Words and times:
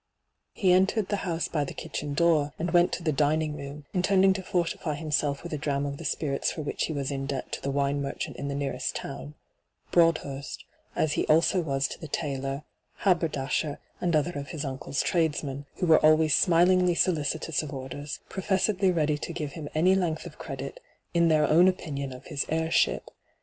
He 0.55 0.73
entered 0.73 1.09
the 1.09 1.17
house 1.29 1.47
by 1.47 1.63
the 1.63 1.75
kitchen 1.75 2.15
door, 2.15 2.53
and 2.57 2.71
went 2.71 2.91
to 2.93 3.03
the 3.03 3.11
dining 3.11 3.55
room, 3.55 3.85
intending 3.93 4.33
to 4.33 4.41
fortify 4.41 4.95
himself 4.95 5.43
with 5.43 5.53
a 5.53 5.59
dram 5.59 5.85
of 5.85 5.97
the 5.97 6.05
spirits 6.05 6.51
for 6.51 6.63
which 6.63 6.85
he 6.85 6.91
was 6.91 7.11
in 7.11 7.27
debt 7.27 7.51
to 7.51 7.61
the 7.61 7.69
wine 7.69 8.01
merchant 8.01 8.37
in 8.37 8.47
the 8.47 8.55
nearest 8.55 8.95
town— 8.95 9.35
Broadhurst— 9.91 10.65
as 10.95 11.13
he 11.13 11.27
also 11.27 11.61
was 11.61 11.87
to 11.87 11.99
the 11.99 12.07
tailor, 12.07 12.63
haberdasher, 13.05 13.77
and 13.99 14.15
other 14.15 14.31
of 14.39 14.47
his 14.47 14.65
uncle's 14.65 15.03
tradesmen, 15.03 15.67
who 15.75 15.85
were 15.85 16.03
always 16.03 16.33
smilingly 16.33 16.95
solicitous 16.95 17.61
of 17.61 17.71
orders, 17.71 18.21
professedly 18.27 18.91
ready 18.91 19.19
to 19.19 19.33
give 19.33 19.51
him 19.51 19.69
any 19.75 19.93
length 19.93 20.25
of 20.25 20.39
credit, 20.39 20.79
in 21.13 21.27
their 21.27 21.47
own 21.47 21.67
opinion 21.67 22.11
of 22.11 22.25
his 22.25 22.43
heirship. 22.49 23.11